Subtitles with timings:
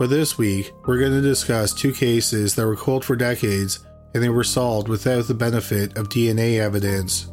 [0.00, 3.80] But this week, we're going to discuss two cases that were cold for decades
[4.14, 7.30] and they were solved without the benefit of DNA evidence.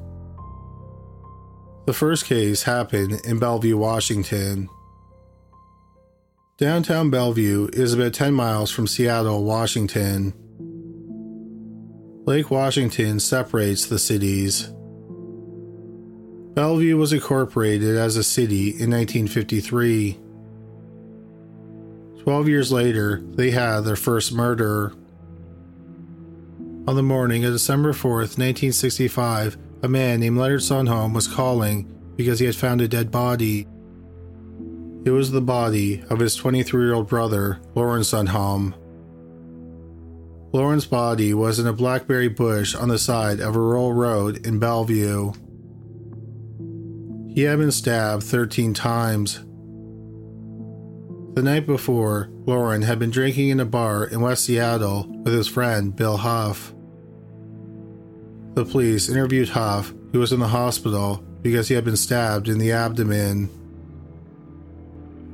[1.86, 4.68] The first case happened in Bellevue, Washington.
[6.58, 10.34] Downtown Bellevue is about 10 miles from Seattle, Washington.
[12.26, 14.74] Lake Washington separates the cities.
[16.54, 20.20] Bellevue was incorporated as a city in 1953.
[22.28, 24.92] Twelve years later, they had their first murder.
[26.86, 32.40] On the morning of December 4th, 1965, a man named Leonard Sundholm was calling because
[32.40, 33.66] he had found a dead body.
[35.06, 38.74] It was the body of his 23 year old brother, Lawrence Sundholm.
[40.52, 44.60] Loren's body was in a blackberry bush on the side of a rural road in
[44.60, 45.32] Bellevue.
[47.34, 49.46] He had been stabbed 13 times.
[51.38, 55.48] The night before, Loren had been drinking in a bar in West Seattle with his
[55.48, 56.74] friend Bill Huff.
[58.56, 62.58] The police interviewed Huff, who was in the hospital because he had been stabbed in
[62.58, 63.52] the abdomen.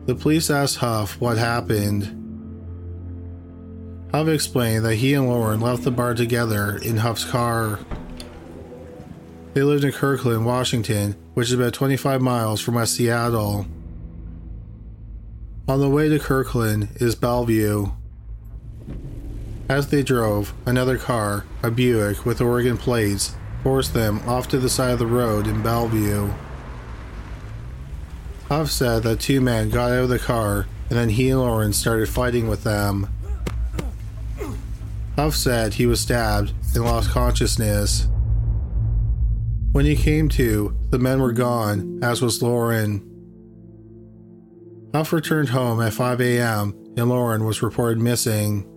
[0.06, 2.04] The police asked Huff what happened.
[4.12, 7.80] Huff explained that he and Loren left the bar together in Huff's car.
[9.54, 13.68] They lived in Kirkland, Washington, which is about 25 miles from West Seattle.
[15.66, 17.92] On the way to Kirkland is Bellevue.
[19.70, 23.34] As they drove, another car, a Buick with Oregon plates,
[23.64, 26.34] forced them off to the side of the road in Bellevue.
[28.50, 31.72] Huff said that two men got out of the car and then he and Loren
[31.72, 33.08] started fighting with them.
[35.16, 38.10] Huff said he was stabbed and lost consciousness.
[39.72, 43.13] When he came to, the men were gone, as was Loren.
[44.94, 48.70] Huff returned home at 5 a.m., and Loren was reported missing.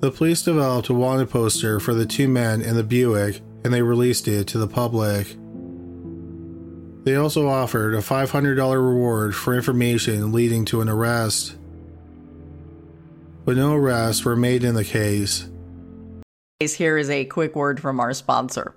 [0.00, 3.82] The police developed a wanted poster for the two men in the Buick and they
[3.82, 5.36] released it to the public.
[7.04, 11.56] They also offered a $500 reward for information leading to an arrest.
[13.44, 15.48] But no arrests were made in the case.
[16.60, 18.76] Here is a quick word from our sponsor.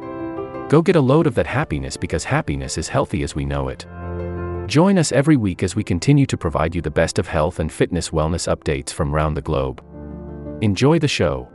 [0.71, 3.85] Go get a load of that happiness because happiness is healthy as we know it.
[4.69, 7.69] Join us every week as we continue to provide you the best of health and
[7.69, 9.83] fitness wellness updates from around the globe.
[10.61, 11.49] Enjoy the show.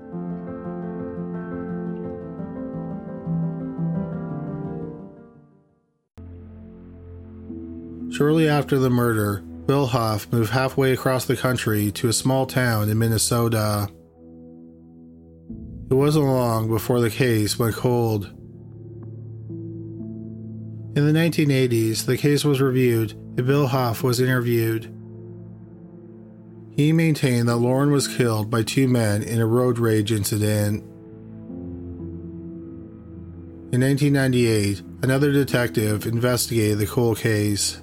[8.15, 9.91] Shortly after the murder, Bill
[10.31, 13.89] moved halfway across the country to a small town in Minnesota.
[15.91, 18.36] It wasn't long before the case went cold.
[20.97, 24.85] In the 1980s, the case was reviewed and Bill Huff was interviewed.
[26.71, 30.83] He maintained that Loren was killed by two men in a road rage incident.
[33.73, 37.83] In 1998, another detective investigated the cold case.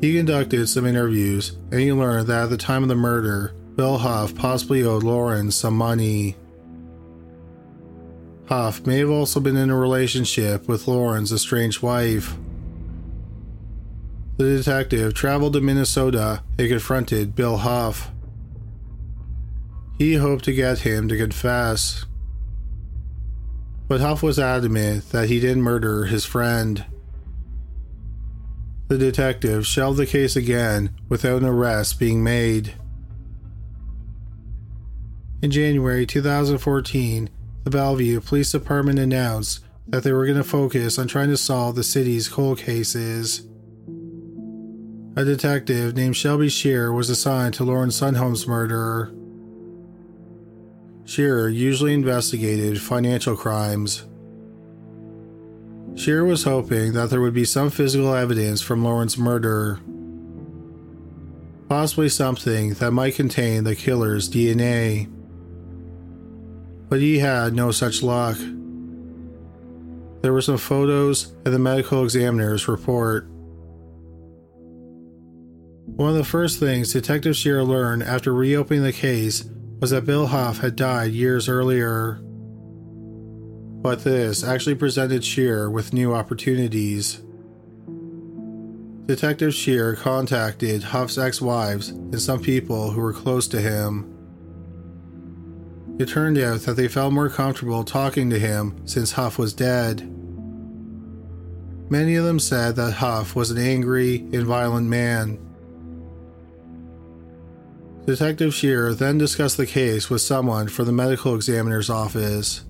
[0.00, 3.98] He conducted some interviews and he learned that at the time of the murder, Bill
[3.98, 6.36] Huff possibly owed Loren some money.
[8.48, 12.36] Huff may have also been in a relationship with Loren's estranged wife.
[14.36, 18.10] The detective traveled to Minnesota and confronted Bill Huff.
[19.98, 22.04] He hoped to get him to confess.
[23.88, 26.84] But Huff was adamant that he didn't murder his friend.
[28.88, 32.74] The detective shelved the case again without an arrest being made.
[35.40, 37.30] In January 2014,
[37.64, 41.74] the Bellevue Police Department announced that they were going to focus on trying to solve
[41.74, 43.46] the city's cold cases.
[45.16, 49.14] A detective named Shelby Shearer was assigned to Loren Sundholm's murder.
[51.06, 54.04] Shearer usually investigated financial crimes.
[55.94, 59.80] Shearer was hoping that there would be some physical evidence from Loren's murder,
[61.68, 65.13] possibly something that might contain the killer's DNA.
[66.88, 68.36] But he had no such luck.
[70.22, 73.26] There were some photos and the medical examiner's report.
[75.96, 79.44] One of the first things Detective Shearer learned after reopening the case
[79.80, 82.20] was that Bill Huff had died years earlier.
[83.82, 87.22] But this actually presented Shearer with new opportunities.
[89.04, 94.13] Detective Shearer contacted Huff's ex wives and some people who were close to him.
[95.98, 100.10] It turned out that they felt more comfortable talking to him since Huff was dead.
[101.90, 105.38] Many of them said that Huff was an angry and violent man
[108.06, 112.62] Detective Shearer then discussed the case with someone from the medical examiner's office.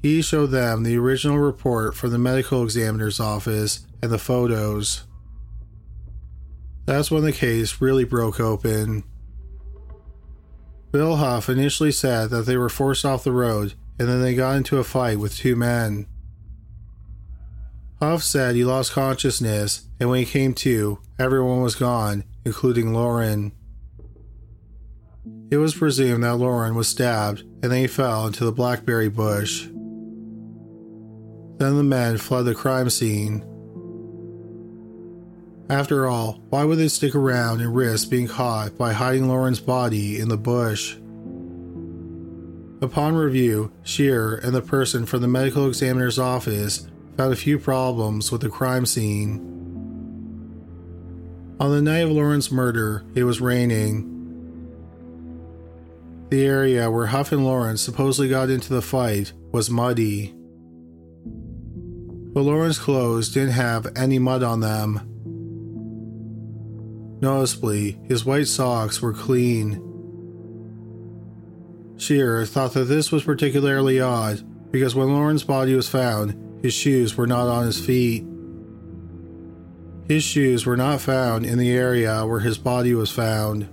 [0.00, 5.04] He showed them the original report from the medical examiner's office and the photos.
[6.86, 9.02] That's when the case really broke open.
[10.92, 14.56] Bill Huff initially said that they were forced off the road and then they got
[14.56, 16.06] into a fight with two men.
[17.98, 23.52] Huff said he lost consciousness and when he came to, everyone was gone including Loren.
[25.50, 29.62] It was presumed that Loren was stabbed and then he fell into the blackberry bush.
[31.58, 33.46] Then the men fled the crime scene.
[35.72, 40.20] After all, why would they stick around and risk being caught by hiding Loren's body
[40.20, 40.96] in the bush?
[42.82, 46.86] Upon review, Shearer and the person from the medical examiner's office
[47.16, 49.38] found a few problems with the crime scene.
[51.58, 54.10] On the night of Loren's murder, it was raining.
[56.28, 60.34] The area where Huff and Lawrence supposedly got into the fight was muddy.
[61.24, 65.08] But Loren's clothes didn't have any mud on them.
[67.22, 69.80] Noticeably, his white socks were clean.
[71.96, 77.16] Shearer thought that this was particularly odd because when Loren's body was found, his shoes
[77.16, 78.26] were not on his feet.
[80.08, 83.68] His shoes were not found in the area where his body was found.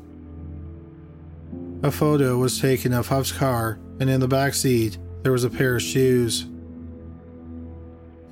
[1.81, 5.49] A photo was taken of Huff's car, and in the back seat, there was a
[5.49, 6.45] pair of shoes.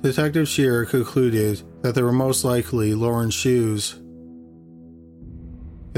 [0.00, 3.96] Detective Shearer concluded that they were most likely Loren's shoes.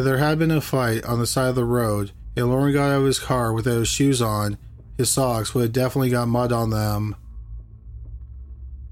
[0.00, 2.90] If there had been a fight on the side of the road and Loren got
[2.90, 4.56] out of his car without his shoes on,
[4.96, 7.16] his socks would have definitely got mud on them.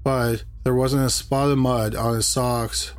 [0.03, 2.91] But there wasn't a spot of mud on his socks.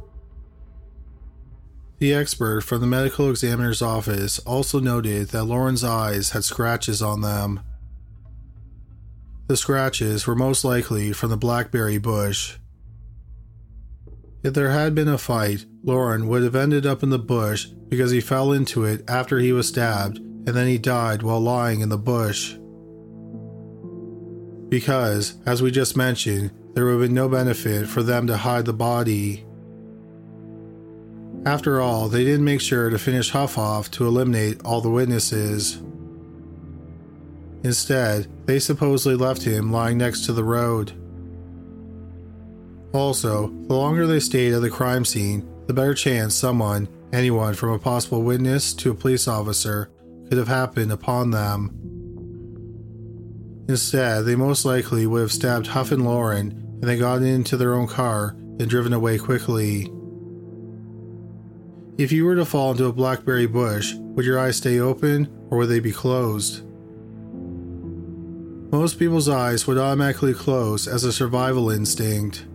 [2.00, 7.20] The expert from the medical examiner's office also noted that Loren's eyes had scratches on
[7.20, 7.60] them.
[9.46, 12.56] The scratches were most likely from the blackberry bush.
[14.42, 18.10] If there had been a fight, Loren would have ended up in the bush because
[18.10, 21.90] he fell into it after he was stabbed and then he died while lying in
[21.90, 22.56] the bush.
[24.70, 28.64] Because, as we just mentioned, there would have been no benefit for them to hide
[28.64, 29.44] the body.
[31.44, 35.82] After all, they didn't make sure to finish Huff off to eliminate all the witnesses.
[37.62, 40.92] Instead, they supposedly left him lying next to the road.
[42.92, 47.70] Also, the longer they stayed at the crime scene, the better chance someone, anyone from
[47.70, 49.90] a possible witness to a police officer,
[50.28, 51.70] could have happened upon them.
[53.68, 57.74] Instead, they most likely would have stabbed Huff and Loren and then gotten into their
[57.74, 59.92] own car and driven away quickly.
[61.96, 65.58] If you were to fall into a blackberry bush, would your eyes stay open or
[65.58, 66.64] would they be closed?
[68.72, 72.46] Most people's eyes would automatically close as a survival instinct.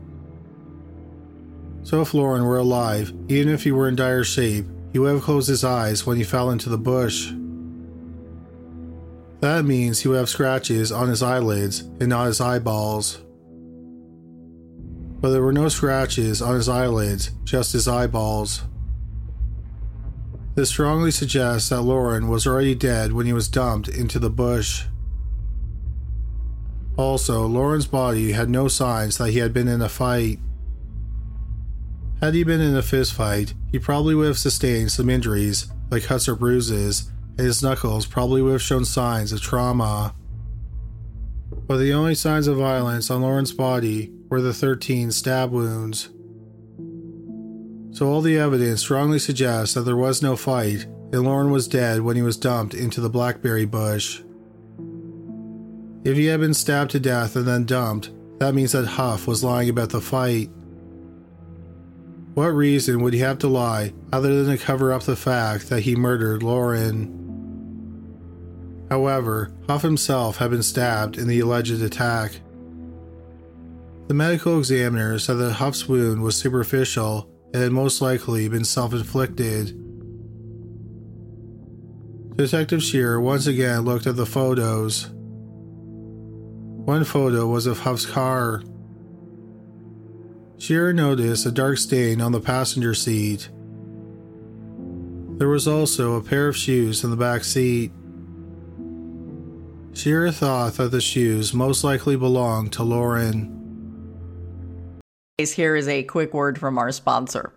[1.85, 5.21] So, if Loren were alive, even if he were in dire shape, he would have
[5.21, 7.31] closed his eyes when he fell into the bush.
[9.41, 13.19] That means he would have scratches on his eyelids and not his eyeballs.
[15.21, 18.63] But there were no scratches on his eyelids, just his eyeballs.
[20.55, 24.85] This strongly suggests that Loren was already dead when he was dumped into the bush.
[26.97, 30.39] Also, Loren's body had no signs that he had been in a fight.
[32.21, 36.03] Had he been in a fist fight, he probably would have sustained some injuries, like
[36.03, 40.15] cuts or bruises, and his knuckles probably would have shown signs of trauma.
[41.67, 46.09] But the only signs of violence on Loren's body were the 13 stab wounds.
[47.91, 52.01] So all the evidence strongly suggests that there was no fight and Loren was dead
[52.01, 54.21] when he was dumped into the blackberry bush.
[56.03, 59.43] If he had been stabbed to death and then dumped, that means that Huff was
[59.43, 60.49] lying about the fight.
[62.35, 65.83] What reason would he have to lie other than to cover up the fact that
[65.83, 67.23] he murdered Loren?
[68.89, 72.41] However, Huff himself had been stabbed in the alleged attack.
[74.07, 78.91] The medical examiner said that Huff's wound was superficial and had most likely been self
[78.91, 79.81] inflicted.
[82.35, 85.07] Detective Shearer once again looked at the photos.
[86.83, 88.61] One photo was of Huff's car.
[90.57, 93.49] Shearer noticed a dark stain on the passenger seat.
[95.37, 97.91] There was also a pair of shoes in the back seat.
[99.93, 103.51] Shearer thought that the shoes most likely belonged to Loren.
[105.37, 107.51] Here is a quick word from our sponsor.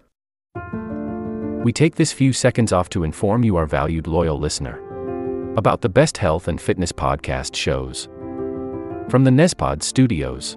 [1.62, 4.80] We take this few seconds off to inform you, our valued loyal listener,
[5.56, 8.08] about the best health and fitness podcast shows
[9.08, 10.56] from the Nezpod studios.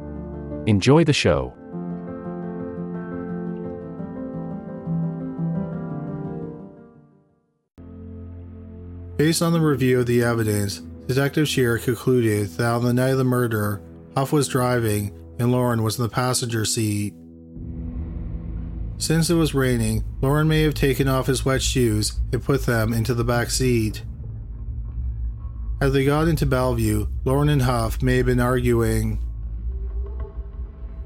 [0.67, 1.53] Enjoy the show.
[9.17, 13.17] Based on the review of the evidence, Detective Shear concluded that on the night of
[13.17, 13.81] the murder,
[14.15, 17.13] Huff was driving and Loren was in the passenger seat.
[18.97, 22.93] Since it was raining, Loren may have taken off his wet shoes and put them
[22.93, 24.03] into the back seat.
[25.81, 29.19] As they got into Bellevue, Loren and Huff may have been arguing.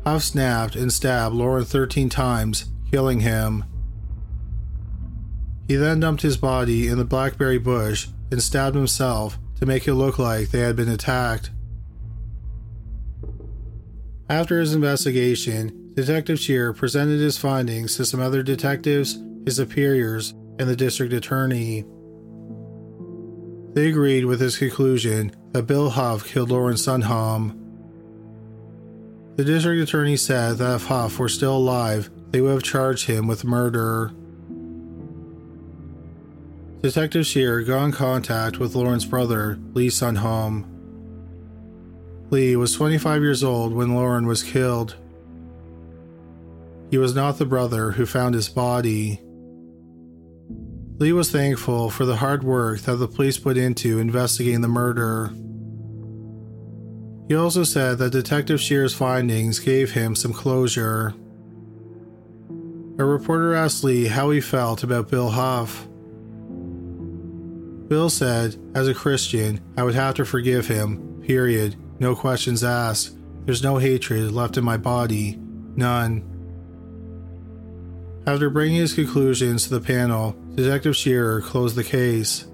[0.05, 3.63] Huff snapped and stabbed Loren 13 times, killing him.
[5.67, 9.95] He then dumped his body in the blackberry bush and stabbed himself to make it
[9.95, 11.49] look like they had been attacked.
[14.29, 20.67] After his investigation, Detective Shear presented his findings to some other detectives, his superiors, and
[20.69, 21.85] the district attorney.
[23.73, 27.64] They agreed with his conclusion that Bill Huff killed Loren Sundholm.
[29.35, 33.27] The district attorney said that if Huff were still alive, they would have charged him
[33.27, 34.11] with murder.
[36.81, 40.65] Detective Shear got in contact with Loren's brother, Lee Sundholm.
[42.29, 44.95] Lee was 25 years old when Loren was killed.
[46.89, 49.19] He was not the brother who found his body.
[50.97, 55.31] Lee was thankful for the hard work that the police put into investigating the murder.
[57.27, 61.13] He also said that Detective Shear's findings gave him some closure.
[62.97, 65.87] A reporter asked Lee how he felt about Bill Huff.
[67.87, 71.75] Bill said, as a Christian, I would have to forgive him, period.
[71.99, 73.17] No questions asked.
[73.45, 75.37] There's no hatred left in my body.
[75.75, 76.31] None.
[78.27, 82.47] After bringing his conclusions to the panel, Detective Shearer closed the case.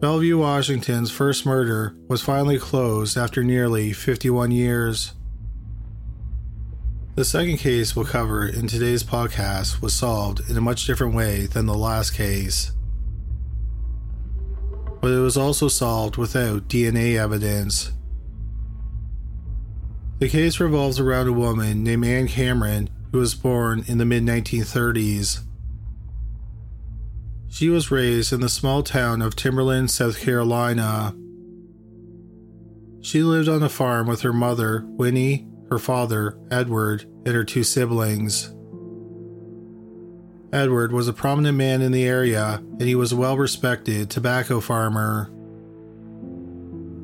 [0.00, 5.14] Bellevue, Washington's first murder was finally closed after nearly 51 years.
[7.16, 11.46] The second case we'll cover in today's podcast was solved in a much different way
[11.46, 12.70] than the last case.
[15.00, 17.90] But it was also solved without DNA evidence.
[20.20, 24.22] The case revolves around a woman named Ann Cameron who was born in the mid
[24.22, 25.40] 1930s.
[27.48, 31.16] She was raised in the small town of Timberland, South Carolina.
[33.00, 37.64] She lived on a farm with her mother, Winnie, her father, Edward, and her two
[37.64, 38.54] siblings.
[40.52, 44.60] Edward was a prominent man in the area and he was a well respected tobacco
[44.60, 45.28] farmer.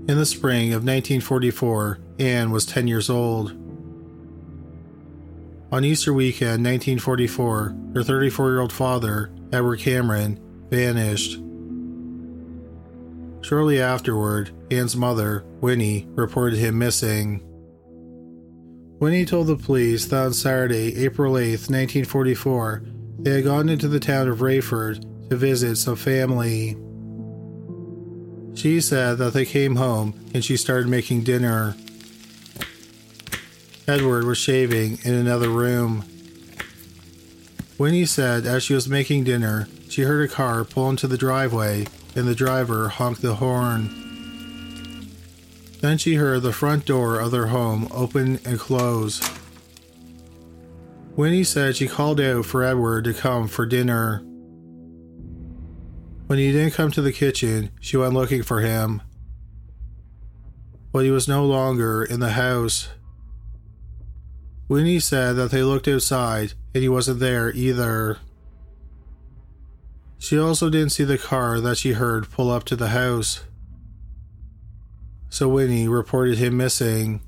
[0.07, 3.53] In the spring of 1944, Anne was 10 years old.
[5.73, 11.39] On Easter weekend 1944, her 34 year old father, Edward Cameron, vanished.
[13.43, 17.41] Shortly afterward, Anne's mother, Winnie, reported him missing.
[18.99, 22.83] Winnie told the police that on Saturday, April 8, 1944,
[23.21, 26.77] they had gone into the town of Raeford to visit some family.
[28.57, 31.77] She said that they came home and she started making dinner.
[33.87, 36.05] Edward was shaving in another room.
[37.77, 41.87] Winnie said as she was making dinner, she heard a car pull into the driveway
[42.15, 43.89] and the driver honked the horn.
[45.81, 49.21] Then she heard the front door of their home open and close.
[51.17, 54.19] Winnie said she called out for Edward to come for dinner.
[56.27, 59.03] When he didn't come to the kitchen, she went looking for him.
[60.93, 62.89] But he was no longer in the house.
[64.69, 68.19] Winnie said that they looked outside and he wasn't there either.
[70.19, 73.45] She also didn't see the car that she heard pull up to the house.
[75.29, 77.21] So Winnie reported him missing.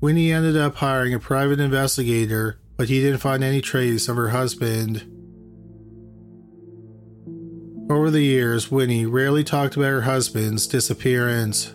[0.00, 4.30] Winnie ended up hiring a private investigator, but he didn't find any trace of her
[4.30, 5.08] husband.
[7.90, 11.74] Over the years, Winnie rarely talked about her husband's disappearance.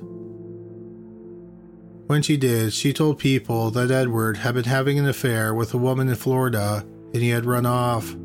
[2.07, 5.77] When she did, she told people that Edward had been having an affair with a
[5.77, 8.15] woman in Florida and he had run off.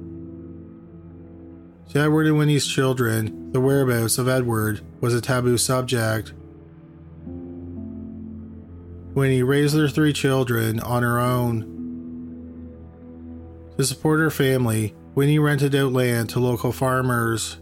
[1.90, 6.32] To Edward and Winnie's children, the whereabouts of Edward was a taboo subject.
[9.14, 11.68] Winnie raised their three children on her own.
[13.76, 17.60] To support her family, Winnie rented out land to local farmers.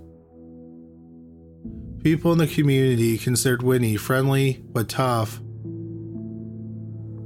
[2.02, 5.40] People in the community considered Winnie friendly but tough.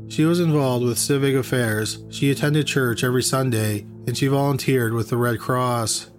[0.09, 5.09] She was involved with civic affairs, she attended church every Sunday, and she volunteered with
[5.09, 6.11] the Red Cross.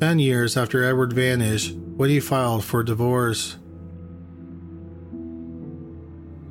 [0.00, 3.56] Ten years after Edward vanished, Winnie filed for divorce.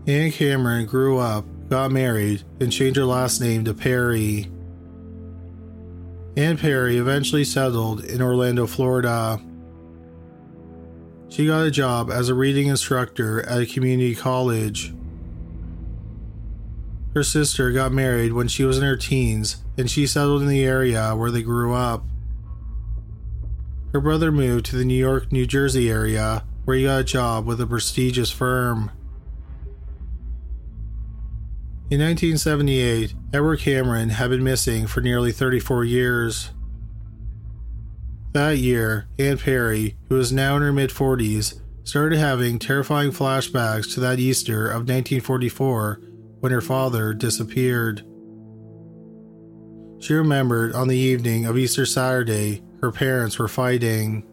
[0.06, 4.52] Anne Cameron grew up, got married, and changed her last name to Perry.
[6.36, 9.42] Anne Perry eventually settled in Orlando, Florida.
[11.30, 14.94] She got a job as a reading instructor at a community college.
[17.14, 20.64] Her sister got married when she was in her teens, and she settled in the
[20.64, 22.06] area where they grew up.
[23.92, 27.46] Her brother moved to the New York, New Jersey area, where he got a job
[27.46, 28.92] with a prestigious firm.
[31.90, 36.52] In 1978, Edward Cameron had been missing for nearly 34 years.
[38.34, 43.94] That year, Anne Perry, who was now in her mid 40s, started having terrifying flashbacks
[43.94, 46.02] to that Easter of 1944
[46.42, 48.04] when her father disappeared.
[50.00, 54.24] She remembered on the evening of Easter Saturday her parents were fighting.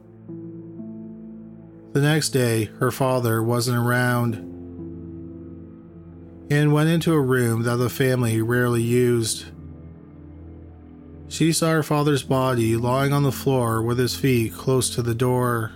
[1.92, 4.34] The next day, her father wasn't around.
[6.50, 9.46] Anne went into a room that the family rarely used.
[11.28, 15.14] She saw her father's body lying on the floor with his feet close to the
[15.14, 15.72] door.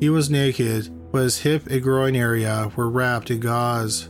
[0.00, 4.08] He was naked, but his hip and groin area were wrapped in gauze.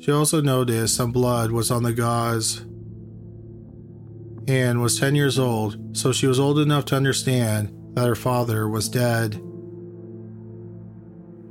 [0.00, 2.64] She also noticed some blood was on the gauze.
[4.48, 8.68] Anne was 10 years old, so she was old enough to understand that her father
[8.68, 9.42] was dead.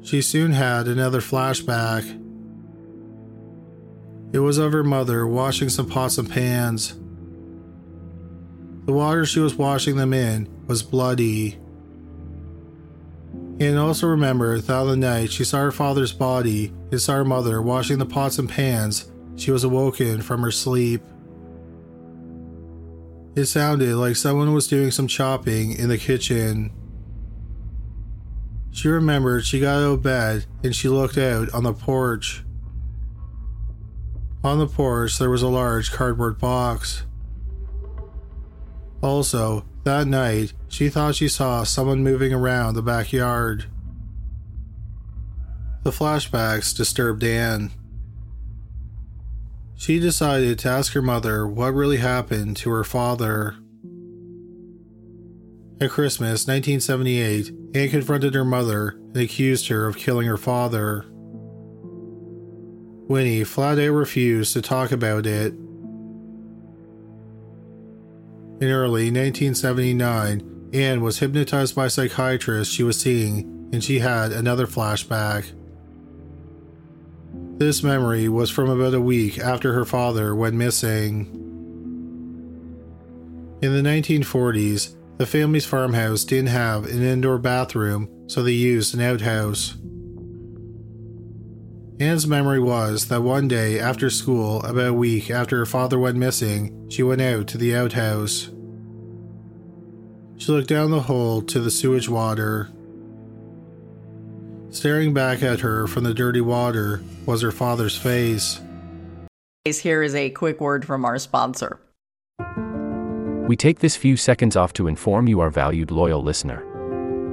[0.01, 2.03] She soon had another flashback.
[4.31, 6.95] It was of her mother washing some pots and pans.
[8.85, 11.57] The water she was washing them in was bloody.
[13.59, 17.25] Anne also remembered that on the night she saw her father's body and saw her
[17.25, 21.01] mother washing the pots and pans, she was awoken from her sleep.
[23.35, 26.71] It sounded like someone was doing some chopping in the kitchen.
[28.71, 32.43] She remembered she got out of bed and she looked out on the porch.
[34.43, 37.03] On the porch, there was a large cardboard box.
[39.01, 43.65] Also, that night, she thought she saw someone moving around the backyard.
[45.83, 47.71] The flashbacks disturbed Anne.
[49.75, 53.55] She decided to ask her mother what really happened to her father.
[55.81, 61.05] At Christmas 1978, Anne confronted her mother and accused her of killing her father.
[63.09, 65.53] Winnie flat out refused to talk about it.
[68.61, 74.31] In early 1979, Anne was hypnotized by a psychiatrist she was seeing, and she had
[74.31, 75.51] another flashback.
[77.57, 81.25] This memory was from about a week after her father went missing.
[83.63, 89.01] In the 1940s, the family's farmhouse didn't have an indoor bathroom, so they used an
[89.01, 89.77] outhouse.
[91.99, 96.17] Anne's memory was that one day after school, about a week after her father went
[96.17, 98.49] missing, she went out to the outhouse.
[100.37, 102.69] She looked down the hole to the sewage water
[104.71, 108.61] Staring back at her from the dirty water was her father's face.
[109.65, 111.79] Here is a quick word from our sponsor.
[113.47, 116.63] We take this few seconds off to inform you, our valued loyal listener,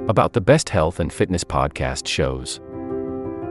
[0.09, 2.59] about the best health and fitness podcast shows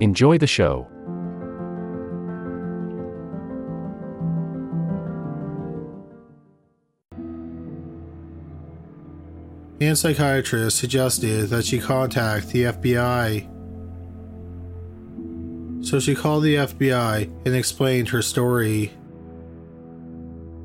[0.00, 0.88] Enjoy the show.
[9.86, 13.48] and psychiatrists suggested that she contact the FBI.
[15.84, 18.92] So she called the FBI and explained her story.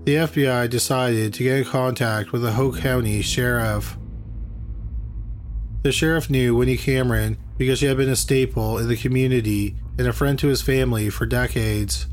[0.05, 3.97] The FBI decided to get in contact with the Hoke County Sheriff.
[5.81, 10.07] The sheriff knew Winnie Cameron because she had been a staple in the community and
[10.07, 12.07] a friend to his family for decades.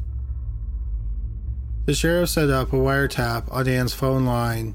[1.87, 4.75] The sheriff set up a wiretap on Anne's phone line.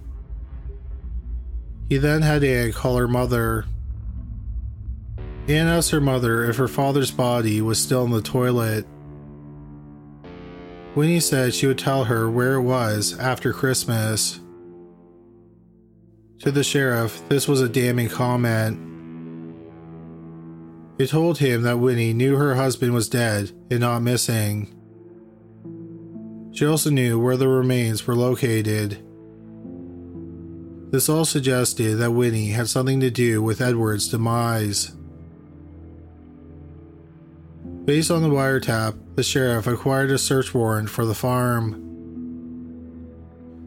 [1.89, 3.65] He then had Anne call her mother.
[5.47, 8.85] Anne asked her mother if her father's body was still in the toilet.
[10.93, 14.39] Winnie said she would tell her where it was after Christmas.
[16.39, 18.79] To the sheriff, this was a damning comment.
[20.99, 24.75] It told him that Winnie knew her husband was dead and not missing.
[26.51, 29.01] She also knew where the remains were located.
[30.91, 34.91] This all suggested that Winnie had something to do with Edward's demise.
[37.85, 41.85] Based on the wiretap, the sheriff acquired a search warrant for the farm.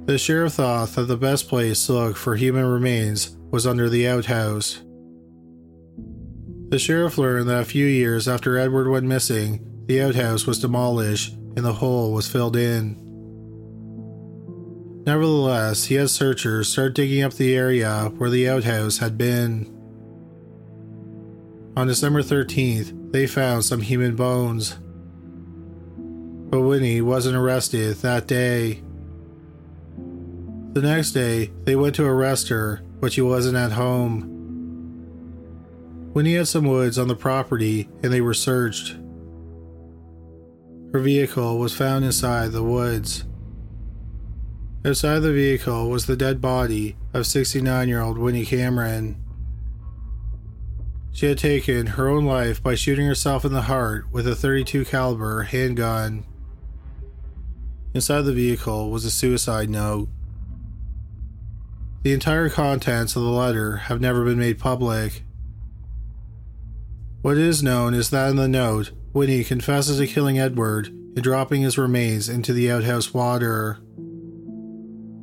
[0.04, 4.06] The sheriff thought that the best place to look for human remains was under the
[4.06, 4.82] outhouse.
[6.72, 11.34] The sheriff learned that a few years after Edward went missing, the outhouse was demolished
[11.34, 12.96] and the hole was filled in.
[15.04, 19.66] Nevertheless, he had searchers start digging up the area where the outhouse had been.
[21.76, 24.78] On December 13th, they found some human bones.
[26.48, 28.82] But Winnie wasn't arrested that day.
[30.72, 34.32] The next day, they went to arrest her, but she wasn't at home.
[36.14, 38.96] Winnie had some woods on the property and they were searched.
[40.92, 43.24] Her vehicle was found inside the woods.
[44.84, 49.22] Outside the vehicle was the dead body of 69 year old Winnie Cameron.
[51.12, 54.84] She had taken her own life by shooting herself in the heart with a 32
[54.84, 56.24] caliber handgun.
[57.94, 60.08] Inside the vehicle was a suicide note.
[62.02, 65.22] The entire contents of the letter have never been made public.
[67.22, 71.62] What is known is that in the note, Winnie confesses to killing Edward and dropping
[71.62, 73.78] his remains into the outhouse water.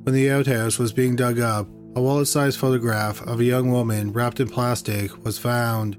[0.03, 4.13] When the outhouse was being dug up, a wallet sized photograph of a young woman
[4.13, 5.97] wrapped in plastic was found.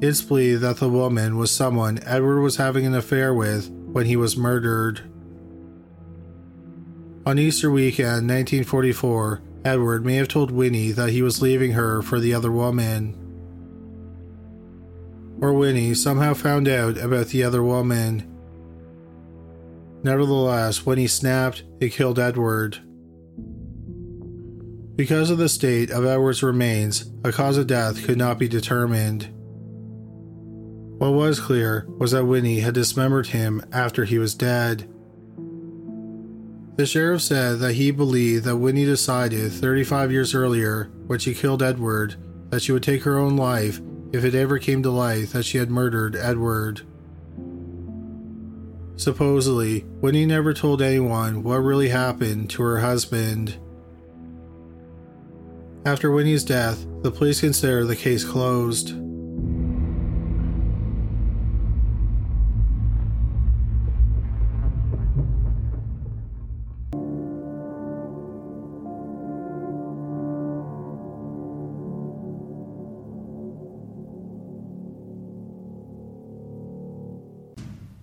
[0.00, 4.14] It's believed that the woman was someone Edward was having an affair with when he
[4.14, 5.00] was murdered.
[7.26, 12.20] On Easter weekend 1944, Edward may have told Winnie that he was leaving her for
[12.20, 13.21] the other woman.
[15.42, 18.32] Or Winnie somehow found out about the other woman.
[20.04, 22.78] Nevertheless, when he snapped, it killed Edward.
[24.94, 29.24] Because of the state of Edward's remains, a cause of death could not be determined.
[30.98, 34.88] What was clear was that Winnie had dismembered him after he was dead.
[36.76, 41.64] The sheriff said that he believed that Winnie decided 35 years earlier, when she killed
[41.64, 42.14] Edward,
[42.50, 43.80] that she would take her own life
[44.12, 46.82] if it ever came to light that she had murdered Edward.
[48.96, 53.58] Supposedly, Winnie never told anyone what really happened to her husband.
[55.84, 58.94] After Winnie's death, the police consider the case closed.